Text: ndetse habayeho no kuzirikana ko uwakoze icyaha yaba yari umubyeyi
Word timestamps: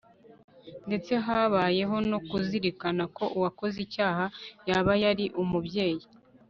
ndetse 0.87 1.11
habayeho 1.25 1.95
no 2.09 2.19
kuzirikana 2.29 3.03
ko 3.15 3.23
uwakoze 3.37 3.77
icyaha 3.85 4.25
yaba 4.69 4.93
yari 5.03 5.25
umubyeyi 5.43 6.05